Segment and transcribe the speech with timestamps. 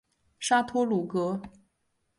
[0.39, 1.39] 沙托鲁格。